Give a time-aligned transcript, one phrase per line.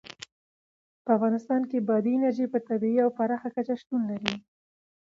[1.03, 4.33] په افغانستان کې بادي انرژي په طبیعي او پراخه کچه شتون لري.